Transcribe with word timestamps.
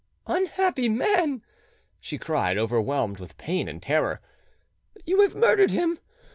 "Unhappy 0.25 0.89
man!" 0.89 1.43
she 1.99 2.17
cried, 2.17 2.57
overwhelmed 2.57 3.19
with, 3.19 3.37
pain 3.37 3.67
and 3.69 3.83
terror, 3.83 4.19
"you 5.05 5.21
have 5.21 5.35
murdered 5.35 5.69
him! 5.69 5.99